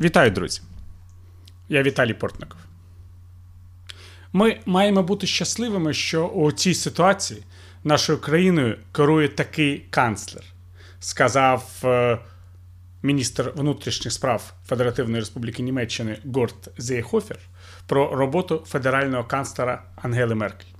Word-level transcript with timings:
Вітаю, 0.00 0.30
друзі! 0.30 0.60
Я 1.68 1.82
Віталій 1.82 2.14
Портников. 2.14 2.58
Ми 4.32 4.60
маємо 4.66 5.02
бути 5.02 5.26
щасливими, 5.26 5.94
що 5.94 6.26
у 6.26 6.52
цій 6.52 6.74
ситуації 6.74 7.42
нашою 7.84 8.18
країною 8.18 8.78
керує 8.92 9.28
такий 9.28 9.84
канцлер, 9.90 10.44
сказав 11.00 11.70
е, 11.84 12.18
міністр 13.02 13.52
внутрішніх 13.56 14.12
справ 14.12 14.52
Федеративної 14.66 15.20
Республіки 15.20 15.62
Німеччини 15.62 16.18
Горт 16.34 16.68
Зейхофер 16.78 17.38
про 17.86 18.16
роботу 18.16 18.62
федерального 18.66 19.24
канцлера 19.24 19.82
Ангели 19.96 20.34
Меркель. 20.34 20.72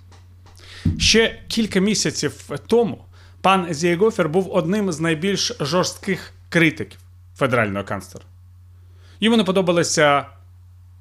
Ще 0.99 1.43
кілька 1.49 1.81
місяців 1.81 2.51
тому 2.67 3.05
пан 3.41 3.75
Зейгофер 3.75 4.29
був 4.29 4.53
одним 4.53 4.93
з 4.93 5.01
найбільш 5.01 5.53
жорстких 5.61 6.33
критиків 6.49 6.99
федерального 7.37 7.85
канцлера. 7.85 8.27
Йому 9.25 9.37
не 9.37 9.45
подобалася 9.45 10.27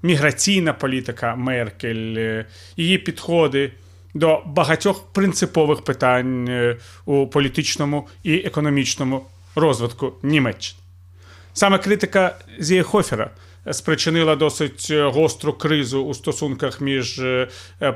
міграційна 0.02 0.73
політика 0.73 1.35
Меркель, 1.35 2.16
е, 2.17 2.45
її 2.77 2.97
підходи 2.97 3.71
до 4.13 4.43
багатьох 4.45 5.13
принципових 5.13 5.81
питань 5.81 6.47
е, 6.49 6.77
у 7.05 7.27
політичному 7.27 8.07
і 8.23 8.35
економічному 8.35 9.25
розвитку 9.55 10.13
Німеччини. 10.23 10.80
Саме 11.53 11.77
критика 11.77 12.35
Зієхофера 12.59 13.30
спричинила 13.71 14.35
досить 14.35 14.91
гостру 14.91 15.53
кризу 15.53 16.03
у 16.03 16.13
стосунках 16.13 16.81
між 16.81 17.19
е, 17.19 17.47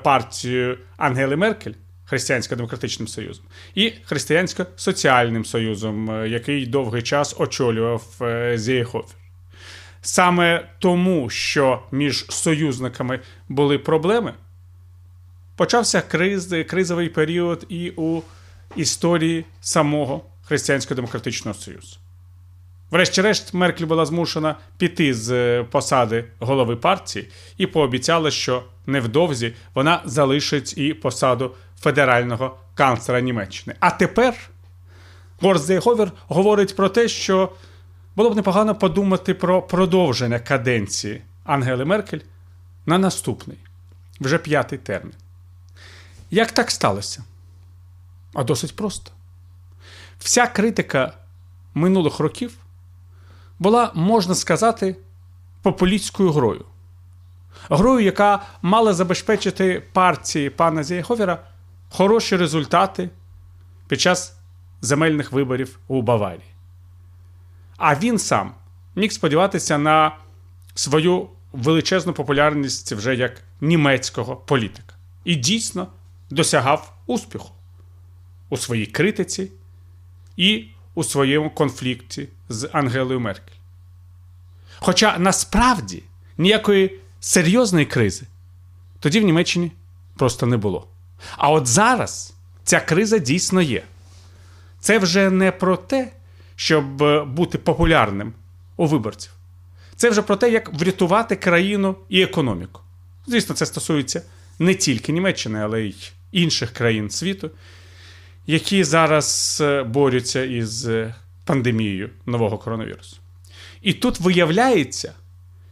партією 0.04 0.78
Ангели 0.98 1.36
Меркель. 1.36 1.74
Християнсько-демократичним 2.06 3.08
союзом 3.08 3.46
і 3.76 3.94
християнсько-соціальним 4.06 5.46
союзом, 5.46 6.26
який 6.28 6.66
довгий 6.66 7.02
час 7.02 7.36
очолював 7.40 8.04
Зієхофер. 8.56 9.27
Саме 10.02 10.70
тому, 10.80 11.30
що 11.30 11.84
між 11.92 12.26
союзниками 12.30 13.20
були 13.50 13.78
проблеми, 13.78 14.34
почався 15.56 16.02
криз, 16.02 16.56
кризовий 16.70 17.10
період 17.10 17.66
і 17.70 17.94
у 17.96 18.22
історії 18.76 19.46
самого 19.62 20.22
Християнсько-демократичного 20.50 21.54
Союзу. 21.54 21.98
Врешті-решт, 22.92 23.54
Меркель 23.54 23.86
була 23.86 24.06
змушена 24.06 24.56
піти 24.78 25.14
з 25.14 25.64
посади 25.64 26.26
голови 26.40 26.76
партії 26.76 27.30
і 27.58 27.68
пообіцяла, 27.68 28.32
що 28.32 28.64
невдовзі 28.86 29.54
вона 29.74 30.02
залишить 30.06 30.78
і 30.78 30.94
посаду 30.94 31.52
федерального 31.80 32.58
канцлера 32.76 33.22
Німеччини. 33.22 33.76
А 33.80 33.92
тепер 33.92 34.34
Горст 35.42 35.66
Зейховер 35.66 36.12
говорить 36.28 36.76
про 36.76 36.90
те, 36.90 37.08
що 37.08 37.52
було 38.18 38.30
б 38.30 38.36
непогано 38.36 38.76
подумати 38.76 39.34
про 39.34 39.62
продовження 39.62 40.40
каденції 40.40 41.22
Ангели 41.44 41.86
Меркель 41.86 42.20
на 42.86 42.98
наступний, 42.98 43.58
вже 44.20 44.38
п'ятий 44.38 44.80
термін. 44.80 45.14
Як 46.32 46.52
так 46.52 46.72
сталося? 46.72 47.24
А 48.34 48.44
досить 48.44 48.76
просто. 48.76 49.12
Вся 50.20 50.48
критика 50.48 51.14
минулих 51.74 52.20
років 52.20 52.58
була, 53.60 53.92
можна 53.96 54.36
сказати, 54.36 54.96
популістською 55.62 56.32
грою. 56.32 56.66
Грою, 57.70 58.06
яка 58.06 58.44
мала 58.62 58.94
забезпечити 58.94 59.84
партії 59.94 60.50
пана 60.50 60.84
Зієховера 60.84 61.44
хороші 61.90 62.38
результати 62.38 63.10
під 63.88 64.02
час 64.02 64.38
земельних 64.82 65.32
виборів 65.32 65.80
у 65.88 66.02
Баварії. 66.02 66.57
А 67.78 67.96
він 67.96 68.20
сам 68.20 68.54
міг 68.96 69.12
сподіватися 69.12 69.78
на 69.78 70.18
свою 70.76 71.30
величезну 71.54 72.14
популярність 72.14 72.92
вже 72.92 73.16
як 73.16 73.44
німецького 73.62 74.36
політика. 74.36 74.96
І 75.24 75.36
дійсно 75.36 75.88
досягав 76.30 76.94
успіху 77.06 77.50
у 78.50 78.58
своїй 78.58 78.86
критиці 78.86 79.52
і 80.38 80.68
у 80.96 81.04
своєму 81.04 81.50
конфлікті 81.50 82.28
з 82.50 82.70
Ангелою 82.72 83.20
Меркель. 83.20 83.54
Хоча 84.80 85.18
насправді 85.18 86.04
ніякої 86.38 87.00
серйозної 87.20 87.86
кризи 87.86 88.26
тоді 89.00 89.20
в 89.20 89.24
Німеччині 89.24 89.72
просто 90.16 90.46
не 90.46 90.58
було. 90.58 90.88
А 91.38 91.52
от 91.52 91.68
зараз 91.68 92.34
ця 92.64 92.80
криза 92.80 93.18
дійсно 93.18 93.62
є. 93.62 93.84
Це 94.80 95.00
вже 95.00 95.30
не 95.30 95.52
про 95.52 95.78
те, 95.78 96.12
щоб 96.58 97.04
е, 97.04 97.24
бути 97.24 97.58
популярним 97.58 98.34
у 98.78 98.86
виборців. 98.88 99.32
Це 99.96 100.10
вже 100.10 100.22
про 100.22 100.36
те, 100.36 100.52
як 100.52 100.74
врятувати 100.74 101.36
країну 101.36 101.96
і 102.10 102.22
економіку. 102.22 102.82
Звісно, 103.28 103.56
це 103.56 103.66
стосується 103.66 104.22
не 104.60 104.76
тільки 104.76 105.12
Німеччини, 105.12 105.60
але 105.60 105.82
й 105.82 105.96
інших 106.32 106.72
країн 106.72 107.10
світу, 107.10 107.52
які 108.48 108.84
зараз 108.84 109.58
е, 109.62 109.84
борються 109.84 110.44
із 110.44 110.88
е, 110.88 111.16
пандемією 111.46 112.10
нового 112.26 112.58
коронавірусу. 112.58 113.18
І 113.82 113.94
тут 113.94 114.20
виявляється, 114.20 115.14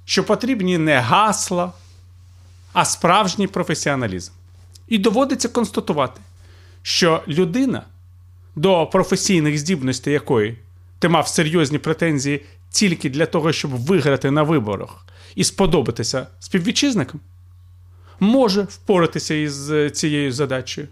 що 0.05 0.23
потрібні 0.23 0.77
не 0.77 0.99
гасла, 0.99 1.73
а 2.73 2.85
справжній 2.85 3.47
професіоналізм. 3.47 4.31
І 4.87 4.97
доводиться 4.97 5.49
констатувати, 5.49 6.21
що 6.81 7.23
людина, 7.27 7.83
до 8.55 8.87
професійних 8.87 9.57
здібностей 9.57 10.13
якої 10.13 10.57
ти 10.99 11.09
мав 11.09 11.27
серйозні 11.27 11.77
претензії 11.77 12.45
тільки 12.69 13.09
для 13.09 13.25
того, 13.25 13.51
щоб 13.51 13.71
виграти 13.71 14.31
на 14.31 14.43
виборах 14.43 15.05
і 15.35 15.43
сподобатися 15.43 16.27
співвітчизникам, 16.39 17.19
може 18.19 18.61
впоратися 18.61 19.33
із 19.33 19.71
е, 19.71 19.89
цією 19.89 20.31
задачею. 20.31 20.87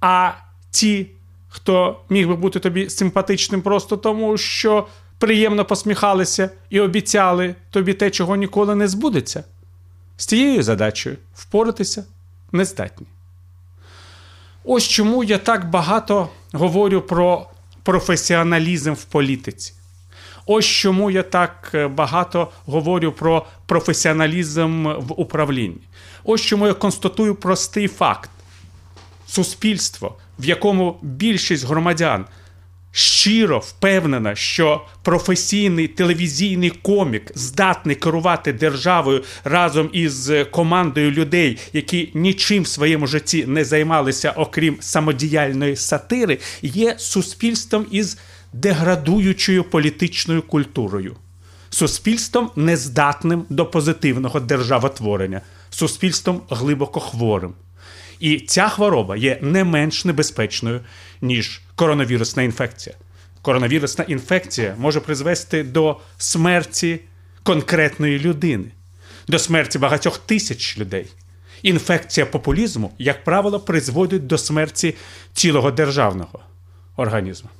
А 0.00 0.32
ті, 0.70 1.06
хто 1.48 2.00
міг 2.08 2.28
би 2.28 2.36
бути 2.36 2.60
тобі 2.60 2.90
симпатичним 2.90 3.62
просто 3.62 3.96
тому, 3.96 4.36
що 4.38 4.86
приємно 5.18 5.64
посміхалися 5.64 6.50
і 6.70 6.80
обіцяли 6.80 7.54
тобі 7.70 7.94
те, 7.94 8.10
чого 8.10 8.36
ніколи 8.36 8.74
не 8.74 8.88
збудеться, 8.88 9.44
з 10.16 10.26
цією 10.26 10.62
задачею 10.62 11.16
впоратися 11.34 12.04
не 12.52 12.64
здатні. 12.64 13.06
Ось 14.64 14.88
чому 14.88 15.24
я 15.24 15.38
так 15.38 15.70
багато 15.70 16.28
говорю 16.52 17.00
про 17.00 17.46
професіоналізм 17.82 18.92
в 18.92 19.04
політиці. 19.04 19.72
Ось 20.46 20.66
чому 20.66 21.10
я 21.10 21.22
так 21.22 21.70
е, 21.74 21.88
багато 21.88 22.50
говорю 22.66 23.12
про 23.12 23.46
професіоналізм 23.66 24.84
в 24.84 25.20
управлінні. 25.20 25.80
Ось 26.24 26.40
чому 26.40 26.66
я 26.66 26.74
констатую 26.74 27.34
простий 27.34 27.88
факт: 27.88 28.30
суспільство, 29.26 30.16
в 30.38 30.44
якому 30.44 30.98
більшість 31.02 31.66
громадян 31.66 32.24
щиро 32.92 33.58
впевнена, 33.58 34.34
що 34.34 34.84
професійний 35.02 35.88
телевізійний 35.88 36.70
комік 36.70 37.32
здатний 37.34 37.96
керувати 37.96 38.52
державою 38.52 39.24
разом 39.44 39.90
із 39.92 40.32
командою 40.50 41.10
людей, 41.10 41.58
які 41.72 42.10
нічим 42.14 42.62
в 42.62 42.68
своєму 42.68 43.06
житті 43.06 43.44
не 43.46 43.64
займалися, 43.64 44.32
окрім 44.36 44.76
самодіяльної 44.80 45.76
сатири, 45.76 46.38
є 46.62 46.94
суспільством 46.98 47.86
із 47.90 48.18
деградуючою 48.52 49.64
політичною 49.64 50.42
культурою, 50.42 51.16
суспільством 51.70 52.50
нездатним 52.56 53.44
до 53.48 53.66
позитивного 53.66 54.40
державотворення, 54.40 55.40
суспільством 55.70 56.40
глибоко 56.50 57.00
хворим. 57.00 57.54
І 58.20 58.40
ця 58.40 58.68
хвороба 58.68 59.16
є 59.16 59.38
не 59.42 59.64
менш 59.64 60.04
небезпечною, 60.04 60.80
ніж 61.22 61.60
коронавірусна 61.74 62.42
інфекція. 62.42 62.96
Коронавірусна 63.42 64.04
інфекція 64.04 64.74
може 64.78 65.00
призвести 65.00 65.62
до 65.62 66.00
смерті 66.18 67.00
конкретної 67.42 68.18
людини, 68.18 68.64
до 69.28 69.38
смерті 69.38 69.78
багатьох 69.78 70.18
тисяч 70.18 70.78
людей. 70.78 71.06
Інфекція 71.62 72.26
популізму, 72.26 72.92
як 72.98 73.24
правило, 73.24 73.60
призводить 73.60 74.26
до 74.26 74.38
смерті 74.38 74.94
цілого 75.32 75.70
державного 75.70 76.40
організму. 76.96 77.50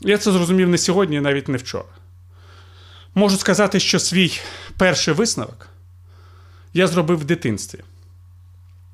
Я 0.00 0.18
це 0.18 0.32
зрозумів 0.32 0.68
не 0.68 0.78
сьогодні, 0.78 1.20
навіть 1.20 1.48
не 1.48 1.58
вчора. 1.58 1.88
Можу 3.14 3.36
сказати, 3.36 3.80
що 3.80 3.98
свій 3.98 4.40
перший 4.76 5.14
висновок 5.14 5.68
я 6.74 6.86
зробив 6.86 7.18
в 7.18 7.24
дитинстві. 7.24 7.78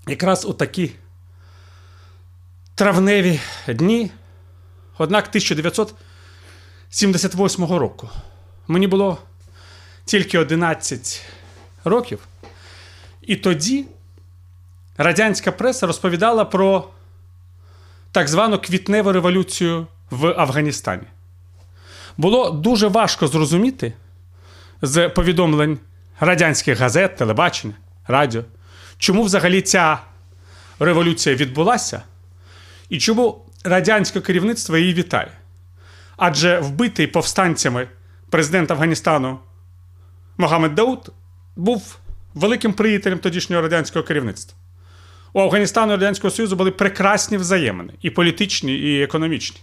Якраз 0.06 0.44
у 0.44 0.52
такі 0.52 0.92
травневі 2.74 3.40
дні, 3.68 4.10
однак 4.98 5.28
1978 5.28 7.64
року. 7.64 8.10
Мені 8.68 8.86
було 8.86 9.18
тільки 10.04 10.38
11 10.38 11.26
років. 11.84 12.18
І 13.22 13.36
тоді 13.36 13.86
радянська 14.96 15.52
преса 15.52 15.86
розповідала 15.86 16.44
про 16.44 16.88
так 18.12 18.28
звану 18.28 18.58
квітневу 18.58 19.12
революцію 19.12 19.86
в 20.10 20.26
Афганістані. 20.26 21.02
Було 22.16 22.50
дуже 22.50 22.88
важко 22.88 23.26
зрозуміти, 23.26 23.92
з 24.82 25.08
повідомлень 25.08 25.78
радянських 26.20 26.78
газет, 26.78 27.16
телебачення, 27.16 27.74
радіо, 28.06 28.44
чому 29.02 29.22
взагалі 29.22 29.60
ця 29.60 29.98
революція 30.78 31.36
відбулася, 31.36 32.02
і 32.88 32.98
чому 32.98 33.46
радянське 33.64 34.20
керівництво 34.20 34.76
її 34.76 34.94
вітає. 34.94 35.30
Адже 36.16 36.60
вбитий 36.60 37.06
повстанцями 37.06 37.88
президент 38.30 38.70
Афганістану 38.70 39.38
Могамед 40.38 40.74
Дауд 40.74 41.12
був 41.56 41.98
великим 42.34 42.72
приятелем 42.72 43.18
тодішнього 43.18 43.62
радянського 43.62 44.04
керівництва. 44.04 44.58
У 45.32 45.40
Афганістану 45.40 45.92
і 45.92 45.96
Радянського 45.96 46.30
Союзу 46.30 46.56
були 46.56 46.70
прекрасні 46.70 47.36
взаємини 47.36 47.92
і 48.02 48.10
політичні, 48.10 48.74
і 48.74 49.02
економічні. 49.02 49.60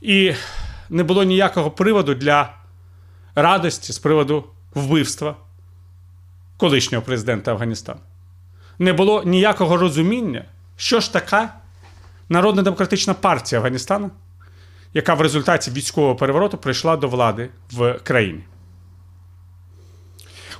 І 0.00 0.34
не 0.90 1.02
було 1.02 1.24
ніякого 1.24 1.70
приводу 1.70 2.14
для 2.14 2.54
радості 3.34 3.92
з 3.92 3.98
приводу 3.98 4.44
вбивства 4.74 5.36
колишнього 6.56 7.04
президента 7.04 7.52
Афганістану. 7.52 8.00
Не 8.78 8.92
було 8.92 9.22
ніякого 9.24 9.76
розуміння, 9.76 10.44
що 10.76 11.00
ж 11.00 11.12
така 11.12 11.54
Народна 12.28 12.62
демократична 12.62 13.14
партія 13.14 13.60
Афганістану, 13.60 14.10
яка 14.94 15.14
в 15.14 15.20
результаті 15.20 15.70
військового 15.70 16.16
перевороту 16.16 16.58
прийшла 16.58 16.96
до 16.96 17.08
влади 17.08 17.48
в 17.72 17.98
країні. 18.02 18.44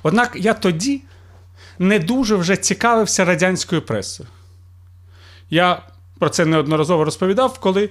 Однак 0.03 0.31
я 0.35 0.53
тоді 0.53 1.01
не 1.79 1.99
дуже 1.99 2.35
вже 2.35 2.55
цікавився 2.55 3.25
радянською 3.25 3.81
пресою. 3.81 4.29
Я 5.49 5.81
про 6.19 6.29
це 6.29 6.45
неодноразово 6.45 7.03
розповідав, 7.03 7.59
коли 7.59 7.89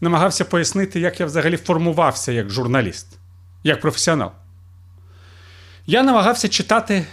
намагався 0.00 0.44
пояснити, 0.44 1.00
як 1.00 1.20
я 1.20 1.26
взагалі 1.26 1.56
формувався 1.56 2.32
як 2.32 2.50
журналіст, 2.50 3.06
як 3.62 3.80
професіонал. 3.80 4.30
Я 5.86 6.02
намагався 6.02 6.48
читати 6.48 7.06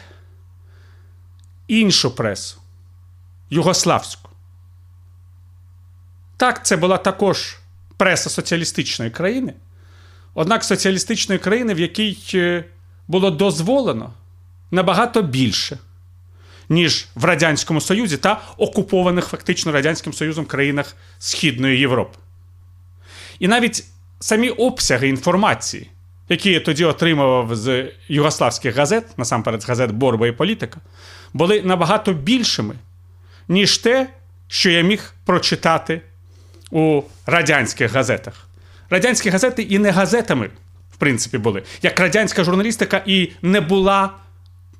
іншу 1.71 2.11
пресу, 2.11 2.57
югославську. 3.49 4.29
Так, 6.37 6.65
це 6.65 6.77
була 6.77 6.97
також 6.97 7.57
преса 7.97 8.29
соціалістичної 8.29 9.11
країни, 9.11 9.53
однак 10.33 10.63
соціалістичної 10.63 11.39
країни, 11.39 11.73
в 11.73 11.79
якій 11.79 12.17
е, 12.33 12.65
було 13.07 13.31
дозволено 13.31 14.13
набагато 14.71 15.21
більше, 15.21 15.77
ніж 16.69 17.07
в 17.15 17.25
Радянському 17.25 17.81
Союзі 17.81 18.17
та 18.17 18.41
окупованих 18.57 19.25
фактично 19.25 19.71
Радянським 19.71 20.13
Союзом 20.13 20.45
країнах 20.45 20.95
Східної 21.19 21.79
Європи. 21.79 22.17
І 23.39 23.47
навіть 23.47 23.85
самі 24.19 24.49
обсяги 24.49 25.07
інформації, 25.07 25.89
які 26.29 26.51
я 26.51 26.59
тоді 26.59 26.85
отримував 26.85 27.55
з 27.55 27.91
югославських 28.07 28.75
газет, 28.75 29.17
насамперед 29.17 29.61
з 29.61 29.65
газет 29.65 29.91
Борба 29.91 30.27
і 30.27 30.31
Політика, 30.31 30.79
були 31.33 31.61
набагато 31.61 32.13
більшими, 32.13 32.75
ніж 33.47 33.77
те, 33.77 34.09
що 34.47 34.69
я 34.69 34.81
міг 34.81 35.13
прочитати 35.25 36.01
у 36.71 37.01
радянських 37.25 37.93
газетах. 37.93 38.47
Радянські 38.89 39.29
газети 39.29 39.61
і 39.61 39.79
не 39.79 39.91
газетами, 39.91 40.49
в 40.93 40.97
принципі, 40.97 41.37
були. 41.37 41.63
Як 41.81 41.99
радянська 41.99 42.43
журналістика 42.43 43.03
і 43.05 43.31
не 43.41 43.61
була 43.61 44.09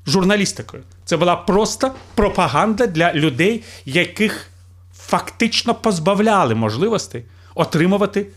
журналістикою. 0.08 0.84
Це 1.06 1.18
була 1.18 1.36
просто 1.36 1.96
пропаганда 2.16 2.88
для 2.88 3.14
людей, 3.14 3.64
яких 3.86 4.48
фактично 4.96 5.76
позбавляли 5.76 6.56
можливості 6.56 7.24
отримувати 7.56 8.28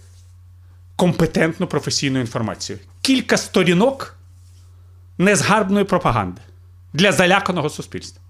компетентну 0.96 1.66
професійну 1.66 2.20
інформацію. 2.20 2.78
Кілька 3.00 3.36
сторінок 3.36 4.16
незгарбної 5.18 5.84
пропаганди 5.84 6.40
для 6.94 7.12
заляканого 7.12 7.70
суспільства. 7.70 8.22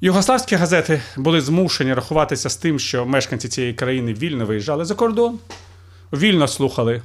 Югославські 0.00 0.56
газети 0.56 1.02
були 1.16 1.40
змушені 1.40 1.94
рахуватися 1.94 2.50
з 2.50 2.56
тим, 2.56 2.78
що 2.78 3.06
мешканці 3.06 3.48
цієї 3.48 3.74
країни 3.74 4.14
вільно 4.14 4.46
виїжджали 4.46 4.84
за 4.84 4.94
кордон, 4.94 5.38
вільно 6.12 6.48
слухали 6.48 7.02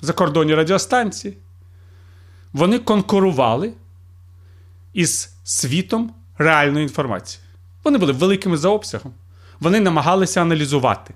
закордонні 0.00 0.54
радіостанції. 0.54 1.36
Вони 2.52 2.78
конкурували 2.78 3.72
із 4.92 5.32
світом 5.44 6.14
реальної 6.38 6.82
інформації. 6.82 7.42
Вони 7.84 7.98
були 7.98 8.12
великими 8.12 8.56
за 8.56 8.68
обсягом. 8.68 9.12
Вони 9.60 9.80
намагалися 9.80 10.42
аналізувати 10.42 11.14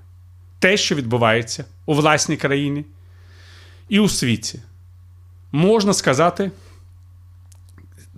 те, 0.59 0.77
що 0.77 0.95
відбувається 0.95 1.65
у 1.87 1.95
власній 1.95 2.37
країні 2.37 2.85
і 3.89 4.01
у 4.01 4.09
світі. 4.09 4.61
Можна 5.53 5.95
сказати, 5.95 6.51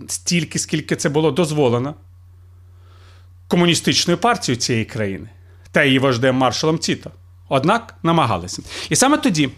стільки, 0.07 0.59
скільки 0.59 0.95
це 0.95 1.09
було 1.09 1.31
дозволено 1.31 1.95
комуністичною 3.47 4.17
партією 4.17 4.61
цієї 4.61 4.85
країни 4.85 5.29
та 5.71 5.83
її 5.83 5.99
вождем 5.99 6.35
маршалом 6.35 6.77
Тіто. 6.77 7.11
Однак 7.49 7.95
намагалися. 8.03 8.61
І 8.89 8.95
саме 8.95 9.17
тоді, 9.17 9.49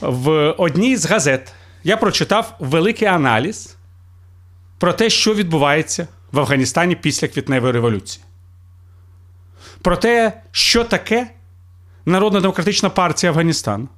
в 0.00 0.50
одній 0.50 0.96
з 0.96 1.06
газет, 1.06 1.52
я 1.84 1.96
прочитав 1.96 2.56
великий 2.58 3.08
аналіз 3.08 3.76
про 4.78 4.92
те, 4.92 5.10
що 5.10 5.34
відбувається 5.34 6.08
в 6.32 6.38
Афганістані 6.38 6.94
після 6.94 7.28
квітневої 7.28 7.72
революції. 7.72 8.24
Про 9.82 9.96
те, 9.96 10.42
що 10.50 10.84
таке 10.84 11.30
Народна 12.06 12.40
демократична 12.40 12.90
партія 12.90 13.32
Афганістану. 13.32 13.88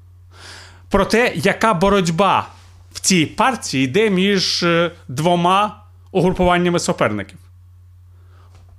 Про 0.89 1.05
те, 1.05 1.33
яка 1.35 1.75
боротьба 1.75 2.49
цій 3.09 3.27
партії 3.27 3.85
йде 3.85 4.11
між 4.11 4.63
е, 4.63 4.91
двома 5.09 5.85
угрупуваннями 6.13 6.79
суперників 6.79 7.39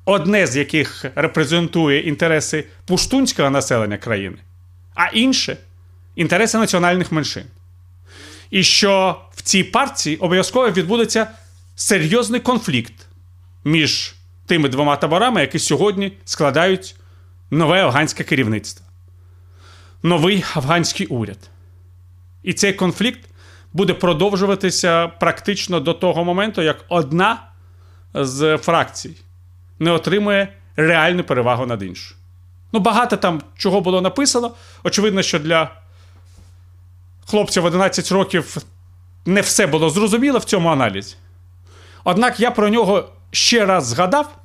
одне 0.05 0.47
з 0.47 0.57
яких 0.57 1.05
репрезентує 1.15 1.99
інтереси 1.99 2.65
пуштунського 2.85 3.49
населення 3.49 3.97
країни, 3.97 4.37
а 4.95 5.05
інше 5.07 5.57
інтереси 6.15 6.57
національних 6.57 7.11
меншин. 7.11 7.43
І 8.49 8.63
що 8.63 9.21
в 9.35 9.41
цій 9.41 9.63
партії 9.63 10.17
обов'язково 10.17 10.71
відбудеться 10.71 11.27
серйозний 11.75 12.39
конфлікт 12.39 12.93
між 13.63 14.15
тими 14.45 14.69
двома 14.69 14.95
таборами, 14.95 15.41
які 15.41 15.59
сьогодні 15.59 16.11
складають 16.25 16.95
нове 17.51 17.83
афганське 17.83 18.23
керівництво, 18.23 18.85
новий 20.03 20.45
афганський 20.55 21.07
уряд. 21.07 21.49
І 22.43 22.53
цей 22.53 22.73
конфлікт 22.73 23.28
буде 23.73 23.93
продовжуватися 23.93 25.07
практично 25.07 25.79
до 25.79 25.93
того 25.93 26.23
моменту, 26.23 26.61
як 26.61 26.85
одна 26.89 27.41
з 28.13 28.57
фракцій 28.57 29.15
не 29.79 29.91
отримує 29.91 30.53
реальну 30.75 31.23
перевагу 31.23 31.65
над 31.65 31.83
іншою. 31.83 32.19
Ну, 32.71 32.79
багато 32.79 33.17
там 33.17 33.41
чого 33.57 33.81
було 33.81 34.01
написано. 34.01 34.51
Очевидно, 34.83 35.21
що 35.21 35.39
для 35.39 35.71
хлопців 37.25 37.65
11 37.65 38.11
років 38.11 38.57
не 39.25 39.41
все 39.41 39.67
було 39.67 39.89
зрозуміло 39.89 40.39
в 40.39 40.43
цьому 40.43 40.69
аналізі. 40.69 41.15
Однак 42.03 42.39
я 42.39 42.51
про 42.51 42.69
нього 42.69 43.09
ще 43.31 43.65
раз 43.65 43.85
згадав, 43.85 44.35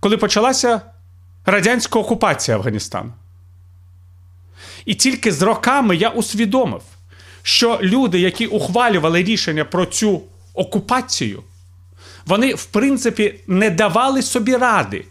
коли 0.00 0.16
почалася 0.16 0.80
радянська 1.46 1.98
окупація 1.98 2.56
Афганістану. 2.56 3.12
І 4.84 4.94
тільки 4.94 5.32
з 5.32 5.42
роками 5.42 5.96
я 5.96 6.08
усвідомив, 6.08 6.82
що 7.42 7.78
люди, 7.82 8.20
які 8.20 8.46
ухвалювали 8.46 9.22
рішення 9.22 9.64
про 9.64 9.86
цю 9.86 10.22
окупацію, 10.54 11.42
вони, 12.26 12.54
в 12.54 12.64
принципі, 12.64 13.34
не 13.46 13.70
давали 13.70 14.22
собі 14.22 14.56
ради 14.56 15.04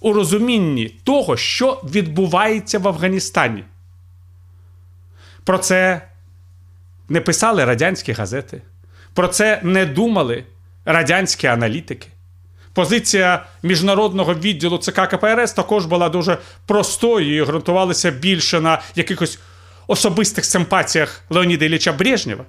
у 0.00 0.12
розумінні 0.12 0.88
того, 1.04 1.36
що 1.36 1.80
відбувається 1.84 2.78
в 2.78 2.88
Афганістані. 2.88 3.64
Про 5.44 5.58
це 5.58 6.02
не 7.08 7.20
писали 7.20 7.64
радянські 7.64 8.12
газети, 8.12 8.62
про 9.14 9.28
це 9.28 9.60
не 9.62 9.86
думали 9.86 10.44
радянські 10.84 11.46
аналітики. 11.46 12.08
Позиція 12.74 13.44
міжнародного 13.62 14.34
відділу 14.34 14.78
ЦК 14.78 15.08
КПРС 15.08 15.52
також 15.52 15.86
була 15.86 16.08
дуже 16.08 16.38
простою 16.66 17.36
і 17.36 17.42
ґрунтувалася 17.46 18.10
більше 18.10 18.60
на 18.60 18.82
якихось 18.94 19.38
особистих 19.86 20.44
симпатіях 20.44 21.24
Леоніда 21.30 21.64
Ілліча 21.64 21.92
Брежнєва, 21.92 22.44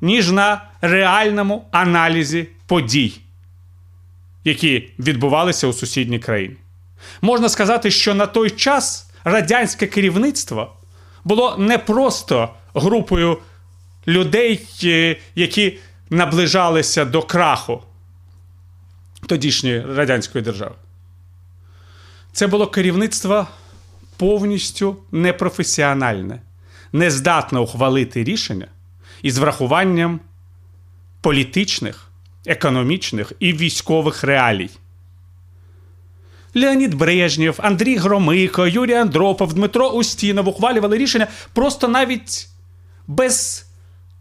ніж 0.00 0.30
на 0.30 0.64
реальному 0.80 1.68
аналізі 1.70 2.48
подій 2.66 3.20
які 4.48 4.90
відбувалися 4.98 5.66
у 5.66 5.72
сусідній 5.72 6.18
країні. 6.18 6.56
Можна 7.22 7.48
сказати, 7.48 7.90
що 7.90 8.14
на 8.14 8.26
той 8.26 8.50
час 8.50 9.10
радянське 9.24 9.86
керівництво 9.86 10.76
було 11.24 11.56
не 11.58 11.78
просто 11.78 12.54
групою 12.74 13.38
людей, 14.08 14.68
е, 14.84 15.16
які 15.34 15.78
наближалися 16.10 17.04
до 17.04 17.22
краху 17.22 17.82
тодішньої 19.26 19.80
радянської 19.80 20.44
держави. 20.44 20.74
Це 22.32 22.46
було 22.46 22.66
керівництво 22.66 23.46
повністю 24.16 24.96
непрофесіональне, 25.12 26.40
нездатне 26.92 27.58
ухвалити 27.58 28.24
рішення, 28.24 28.66
із 29.22 29.38
врахуванням 29.38 30.20
політичних, 31.20 32.10
економічних 32.46 33.32
і 33.40 33.52
військових 33.52 34.24
реалій. 34.24 34.70
Леонід 36.54 36.94
Брежнєв, 36.94 37.58
Андрій 37.62 37.96
Громико, 37.96 38.66
Юрій 38.66 38.94
Андропов, 38.94 39.54
Дмитро 39.54 39.88
Устінов 39.88 40.48
ухвалювали 40.48 40.98
рішення 40.98 41.26
просто 41.52 41.88
навіть 41.88 42.48
без 43.06 43.66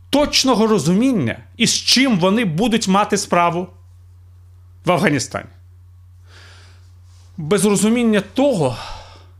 точного 0.09 0.67
розуміння, 0.67 1.37
із 1.57 1.73
чим 1.73 2.19
вони 2.19 2.45
будуть 2.45 2.87
мати 2.87 3.17
справу 3.17 3.67
в 4.85 4.91
Афганістані. 4.91 5.49
Без 7.37 7.65
розуміння 7.65 8.21
того, 8.33 8.77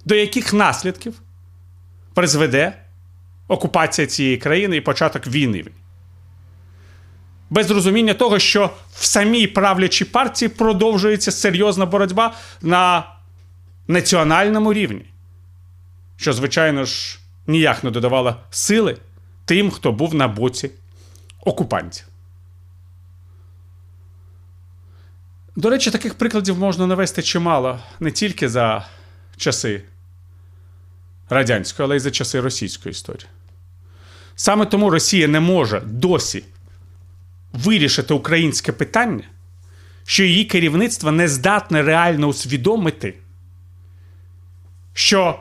до 0.06 0.16
яких 0.16 0.54
наслідків 0.54 1.14
призведе 2.14 2.84
окупація 3.48 4.08
цієї 4.08 4.38
країни 4.38 4.78
і 4.78 4.82
початок 4.82 5.28
війни. 5.28 5.66
Без 7.50 7.72
розуміння 7.72 8.14
того, 8.14 8.40
що 8.40 8.70
в 8.94 9.06
самій 9.06 9.48
правлячій 9.48 10.06
партії 10.06 10.50
продовжується 10.50 11.32
серйозна 11.32 11.86
боротьба 11.86 12.36
на 12.62 13.04
національному 13.88 14.74
рівні, 14.74 15.06
що, 16.18 16.34
звичайно 16.34 16.86
ж, 16.86 17.20
ніяк 17.48 17.84
не 17.84 17.92
додавала 17.92 18.38
сили 18.50 18.98
тим, 19.46 19.72
хто 19.72 19.92
був 19.92 20.16
на 20.16 20.28
боці 20.28 20.72
окупантів. 21.42 22.06
До 25.56 25.70
речі, 25.70 25.92
таких 25.92 26.16
прикладів 26.16 26.58
можна 26.58 26.88
навести 26.88 27.22
чимало 27.22 27.80
не 28.00 28.12
тільки 28.12 28.50
за 28.50 28.88
часи 29.38 29.82
радянської, 31.30 31.86
але 31.86 31.96
й 31.96 32.00
за 32.00 32.12
часи 32.12 32.40
російської 32.40 32.92
історії. 32.92 33.28
Саме 34.40 34.66
тому 34.66 34.90
Росія 34.90 35.28
не 35.28 35.40
може 35.40 35.82
досі 35.86 36.44
вирішити 37.54 38.14
українське 38.14 38.72
питання, 38.72 39.24
що 40.06 40.24
її 40.24 40.46
керівництво 40.46 41.12
не 41.12 41.28
здатне 41.28 41.84
реально 41.84 42.28
усвідомити, 42.28 43.14
що 44.94 45.40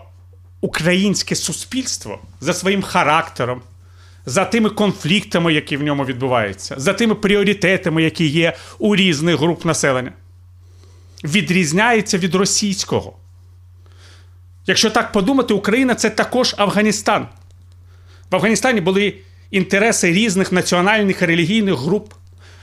українське 0.60 1.34
суспільство 1.34 2.20
за 2.40 2.54
своїм 2.54 2.82
характером, 2.82 3.62
за 4.26 4.44
тими 4.44 4.70
конфліктами, 4.70 5.52
які 5.52 5.76
в 5.76 5.82
ньому 5.82 6.04
відбуваються, 6.04 6.74
за 6.78 6.92
тими 6.92 7.14
пріоритетами, 7.14 8.02
які 8.02 8.26
є 8.26 8.56
у 8.78 8.96
різних 8.96 9.38
груп 9.38 9.64
населення, 9.64 10.12
відрізняється 11.24 12.18
від 12.18 12.34
російського. 12.34 13.16
Якщо 14.66 14.90
так 14.90 15.12
подумати, 15.12 15.54
Україна 15.54 15.94
це 15.94 16.10
також 16.10 16.54
Афганістан. 16.58 17.28
В 18.30 18.36
Афганістані 18.36 18.80
були 18.80 19.14
інтереси 19.50 20.12
різних 20.12 20.52
національних 20.52 21.22
релігійних 21.22 21.74
груп. 21.74 22.12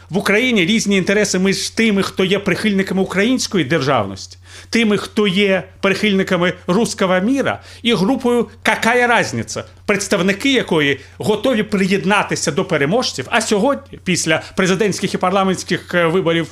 В 0.09 0.17
Україні 0.17 0.65
різні 0.65 0.97
інтереси 0.97 1.39
між 1.39 1.69
тими, 1.69 2.03
хто 2.03 2.25
є 2.25 2.39
прихильниками 2.39 3.01
української 3.01 3.65
державності, 3.65 4.37
тими, 4.69 4.97
хто 4.97 5.27
є 5.27 5.63
прихильниками 5.81 6.53
руского 6.67 7.19
міра, 7.19 7.61
і 7.83 7.93
групою 7.93 8.47
«Какая 8.63 9.07
разниця, 9.07 9.63
представники 9.85 10.53
якої 10.53 10.99
готові 11.17 11.63
приєднатися 11.63 12.51
до 12.51 12.65
переможців. 12.65 13.27
А 13.29 13.41
сьогодні, 13.41 13.99
після 14.03 14.41
президентських 14.55 15.13
і 15.13 15.17
парламентських 15.17 15.93
е, 15.95 16.05
виборів 16.05 16.47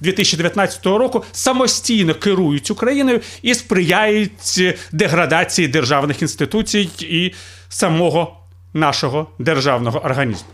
2019 0.00 0.86
е, 0.86 0.90
року, 0.90 1.24
самостійно 1.32 2.14
керують 2.14 2.70
Україною 2.70 3.20
і 3.42 3.54
сприяють 3.54 4.54
е, 4.58 4.74
деградації 4.92 5.68
державних 5.68 6.22
інституцій 6.22 6.90
і 7.00 7.34
самого 7.68 8.37
нашого 8.74 9.26
державного 9.38 10.04
організму. 10.04 10.48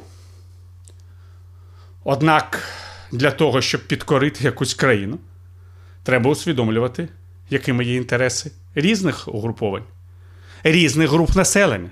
Однак 2.04 2.68
для 3.12 3.30
того, 3.30 3.60
щоб 3.60 3.86
підкорити 3.86 4.44
якусь 4.44 4.74
країну, 4.74 5.18
треба 6.02 6.30
усвідомлювати, 6.30 7.08
якими 7.50 7.84
є 7.84 7.96
інтереси 7.96 8.52
різних 8.74 9.28
угруповань, 9.28 9.84
різних 10.62 11.10
груп 11.10 11.36
населення. 11.36 11.90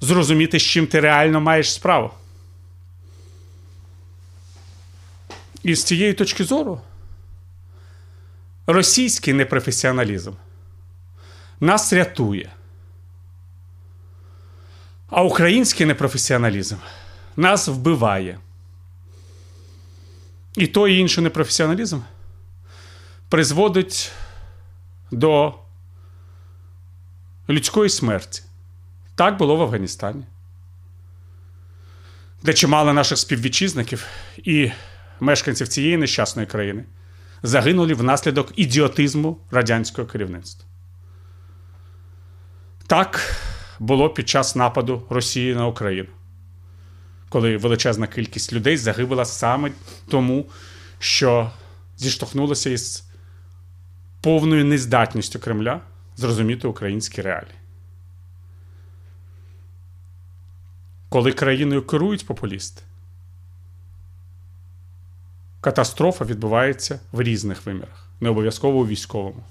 Зрозуміти, 0.00 0.58
з 0.58 0.62
чим 0.62 0.86
ти 0.86 1.00
реально 1.00 1.40
маєш 1.40 1.72
справу. 1.72 2.10
І 5.62 5.74
з 5.74 5.84
цієї 5.84 6.12
точки 6.12 6.44
зору, 6.44 6.80
російський 8.66 9.34
непрофесіоналізм 9.34 10.32
нас 11.60 11.92
рятує. 11.92 12.50
А 15.10 15.22
український 15.22 15.86
непрофесіоналізм 15.86 16.76
нас 17.36 17.68
вбиває. 17.68 18.38
І 20.56 20.66
той 20.66 20.94
і 20.94 20.98
інший 20.98 21.24
непрофесіоналізм 21.24 22.00
призводить 23.28 24.12
до 25.10 25.54
людської 27.48 27.90
смерті. 27.90 28.42
Так 29.14 29.36
було 29.36 29.56
в 29.56 29.62
Афганістані, 29.62 30.24
де 32.42 32.54
чимало 32.54 32.92
наших 32.92 33.18
співвітчизників 33.18 34.06
і 34.36 34.70
мешканців 35.20 35.68
цієї 35.68 35.96
нещасної 35.96 36.48
країни 36.48 36.84
загинули 37.42 37.94
внаслідок 37.94 38.52
ідіотизму 38.56 39.38
радянського 39.50 40.08
керівництва. 40.08 40.66
Так 42.86 43.34
було 43.80 44.10
під 44.10 44.28
час 44.28 44.56
нападу 44.56 45.02
Росії 45.10 45.54
на 45.54 45.66
Україну 45.66 46.08
коли 47.30 47.56
величезна 47.56 48.06
кількість 48.06 48.52
людей 48.52 48.76
загибла 48.76 49.24
саме 49.24 49.72
тому, 50.08 50.46
що 50.98 51.50
зіштовхнулося 51.96 52.70
із 52.70 53.04
повною 54.20 54.64
нездатністю 54.64 55.38
Кремля 55.38 55.80
зрозуміти 56.16 56.68
українські 56.68 57.22
реалії. 57.22 57.54
Коли 61.08 61.32
країною 61.32 61.82
керують 61.82 62.26
популісти, 62.26 62.82
катастрофа 65.60 66.24
відбувається 66.24 67.00
в 67.12 67.22
різних 67.22 67.66
вимірах, 67.66 68.08
не 68.20 68.28
обов'язково 68.28 68.78
у 68.78 68.86
військовому. 68.86 69.44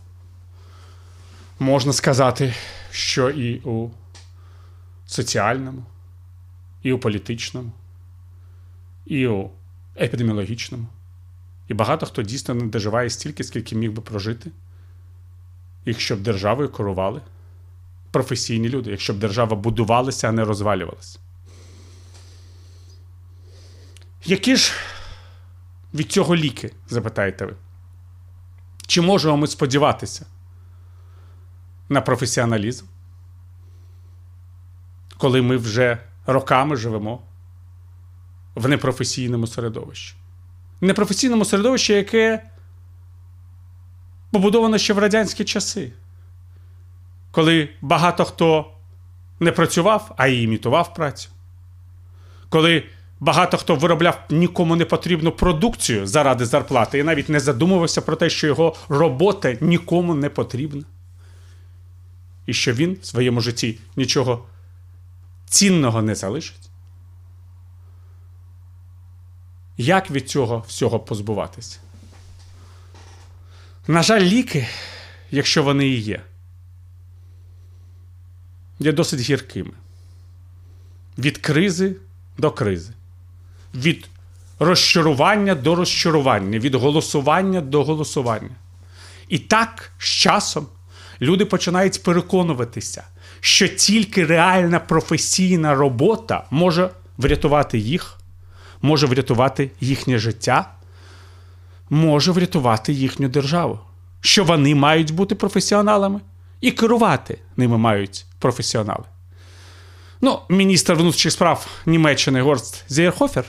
Можна 1.60 1.94
сказати, 1.94 2.54
що 2.92 3.30
і 3.30 3.60
у 3.60 3.90
соціальному 5.10 5.84
і 6.84 6.94
у 6.94 7.00
політичному, 7.00 7.72
і 9.06 9.28
у 9.28 9.52
епідеміологічному. 10.02 10.88
І 11.68 11.74
багато 11.74 12.06
хто 12.06 12.22
дійсно 12.24 12.54
не 12.54 12.68
доживає 12.68 13.10
стільки, 13.10 13.44
скільки 13.44 13.76
міг 13.76 13.92
би 13.92 14.02
прожити, 14.02 14.52
якщо 15.86 16.16
б 16.16 16.20
державою 16.20 16.70
керували 16.70 17.22
професійні 18.12 18.70
люди, 18.70 18.92
якщо 18.92 19.14
б 19.14 19.20
держава 19.20 19.56
будувалася, 19.56 20.30
а 20.30 20.32
не 20.32 20.46
розвалювалася. 20.46 21.20
Які 24.26 24.56
ж 24.56 24.74
від 25.94 26.12
цього 26.12 26.36
ліки, 26.36 26.72
запитаєте 26.90 27.46
ви? 27.46 27.56
Чи 28.88 29.02
можемо 29.02 29.38
ми 29.38 29.48
сподіватися 29.48 30.26
на 31.90 32.02
професіоналізм, 32.02 32.86
коли 35.20 35.42
ми 35.42 35.58
вже 35.58 35.98
роками 36.26 36.76
живемо 36.76 37.22
в 38.56 38.68
непрофесійному 38.68 39.48
середовищі. 39.48 40.16
Непрофесійному 40.82 41.46
середовищі, 41.46 41.94
яке 41.94 42.44
побудовано 44.32 44.78
ще 44.78 44.94
в 44.94 45.00
радянські 45.00 45.44
часи, 45.44 45.92
коли 47.32 47.70
багато 47.82 48.26
хто 48.26 48.72
не 49.40 49.52
працював, 49.52 50.14
а 50.18 50.28
й 50.28 50.44
імітував 50.44 50.94
працю. 50.94 51.30
Коли 52.50 52.84
багато 53.20 53.58
хто 53.58 53.76
виробляв 53.76 54.26
нікому 54.30 54.76
не 54.76 54.86
потрібну 54.86 55.32
продукцію 55.32 56.08
заради 56.08 56.46
зарплати 56.46 57.00
і 57.00 57.04
навіть 57.04 57.30
не 57.30 57.40
задумувався 57.40 58.02
про 58.02 58.16
те, 58.16 58.30
що 58.30 58.48
його 58.48 58.76
робота 58.90 59.58
нікому 59.62 60.16
не 60.16 60.30
потрібна. 60.30 60.84
І 62.46 62.54
що 62.54 62.74
він 62.74 62.98
в 63.02 63.06
своєму 63.06 63.42
житті 63.42 63.80
нічого 63.96 64.46
цінного 65.50 66.02
не 66.02 66.16
залишить? 66.16 66.70
Як 69.78 70.12
від 70.12 70.30
цього 70.30 70.64
всього 70.68 71.00
позбуватися? 71.00 71.80
На 73.88 74.04
жаль, 74.04 74.22
ліки, 74.22 74.68
якщо 75.32 75.64
вони 75.64 75.88
і 75.88 76.00
є, 76.00 76.22
є 78.80 78.92
досить 78.92 79.20
гіркими. 79.20 79.72
Від 81.18 81.38
кризи 81.38 81.96
до 82.38 82.52
кризи, 82.52 82.94
від 83.74 84.10
розчарування 84.60 85.56
до 85.56 85.76
розчарування, 85.76 86.60
від 86.60 86.76
голосування 86.76 87.62
до 87.62 87.84
голосування. 87.84 88.56
І 89.28 89.40
так 89.40 89.92
з 89.98 90.06
часом 90.06 90.68
люди 91.22 91.46
починають 91.46 92.04
переконуватися, 92.04 93.04
що 93.40 93.68
тільки 93.68 94.26
реальна 94.26 94.80
професійна 94.80 95.76
робота 95.76 96.44
може 96.52 96.90
врятувати 97.18 97.78
їх, 97.78 98.18
може 98.82 99.08
врятувати 99.08 99.72
їхнє 99.82 100.18
життя, 100.18 100.72
може 101.90 102.32
врятувати 102.32 102.94
їхню 102.94 103.28
державу. 103.28 103.80
Що 104.22 104.44
вони 104.44 104.76
мають 104.76 105.14
бути 105.14 105.36
професіоналами, 105.36 106.20
і 106.62 106.72
керувати 106.72 107.38
ними 107.58 107.78
мають 107.78 108.26
професіонали. 108.40 109.04
Ну, 110.22 110.40
міністр 110.50 110.94
внутрішніх 110.94 111.34
справ 111.34 111.68
Німеччини 111.86 112.42
Горст 112.42 112.84
Зєрхофер, 112.88 113.46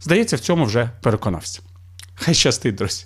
здається, 0.00 0.36
в 0.36 0.40
цьому 0.40 0.64
вже 0.64 0.90
переконався. 1.02 1.60
Хай 2.14 2.34
щастить, 2.34 2.74
друзі. 2.74 3.04